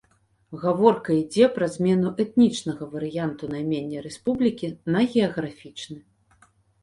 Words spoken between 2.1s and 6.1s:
этнічнага варыянту наймення рэспублікі на геаграфічны.